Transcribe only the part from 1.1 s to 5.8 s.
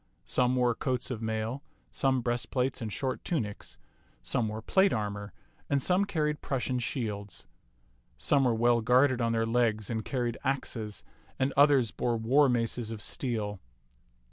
of mail, some breastplates and short tunics; some wore plate armor, and